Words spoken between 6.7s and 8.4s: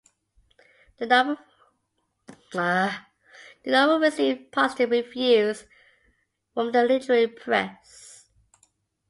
the literary press.